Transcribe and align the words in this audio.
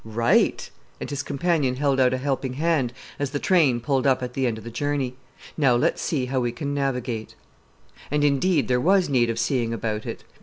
"Right!" 0.03 0.67
and 0.99 1.07
his 1.07 1.21
companion 1.21 1.75
held 1.75 1.99
out 1.99 2.11
a 2.11 2.17
helping 2.17 2.53
hand 2.53 2.91
as 3.19 3.29
the 3.29 3.37
train 3.39 3.79
pulled 3.79 4.07
up 4.07 4.23
at 4.23 4.33
the 4.33 4.47
end 4.47 4.57
of 4.57 4.63
the 4.63 4.71
journey. 4.71 5.15
"Now 5.55 5.75
let's 5.75 6.01
see 6.01 6.25
how 6.25 6.39
we 6.39 6.51
can 6.51 6.73
navigate." 6.73 7.35
And, 8.09 8.23
indeed, 8.23 8.67
there 8.67 8.81
was 8.81 9.09
need 9.09 9.29
of 9.29 9.37
seeing 9.37 9.75
about 9.75 10.07
it. 10.07 10.23